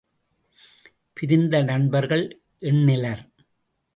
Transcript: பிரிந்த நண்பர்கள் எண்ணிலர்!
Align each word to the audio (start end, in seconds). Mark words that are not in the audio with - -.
பிரிந்த 1.17 1.61
நண்பர்கள் 1.61 2.25
எண்ணிலர்! 2.61 3.23